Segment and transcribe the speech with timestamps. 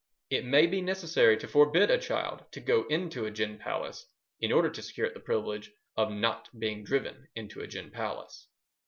[0.31, 4.07] It may be necessary to forbid a child to go into a gin palace
[4.39, 8.47] in order to secure it the privilege of not being driven into a gin palace.